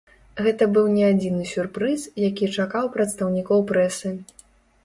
[0.45, 4.17] Гэта быў не адзіны сюрпрыз, які чакаў прадстаўнікоў прэсы.